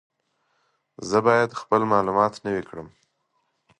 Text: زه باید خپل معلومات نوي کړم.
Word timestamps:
زه 1.09 1.17
باید 1.27 1.57
خپل 1.61 1.81
معلومات 1.93 2.33
نوي 2.45 2.63
کړم. 2.69 2.87